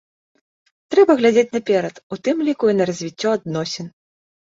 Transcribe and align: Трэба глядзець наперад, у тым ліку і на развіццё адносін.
Трэба 0.93 1.11
глядзець 1.19 1.51
наперад, 1.57 1.95
у 2.15 2.19
тым 2.29 2.37
ліку 2.47 2.65
і 2.73 2.75
на 2.79 2.87
развіццё 2.91 3.29
адносін. 3.41 3.87